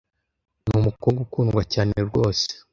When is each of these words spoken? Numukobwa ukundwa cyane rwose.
Numukobwa 0.67 1.19
ukundwa 1.25 1.61
cyane 1.73 1.95
rwose. 2.07 2.47